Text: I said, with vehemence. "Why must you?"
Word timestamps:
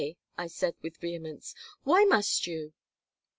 I 0.35 0.47
said, 0.47 0.73
with 0.81 0.97
vehemence. 0.97 1.53
"Why 1.83 2.05
must 2.05 2.47
you?" 2.47 2.73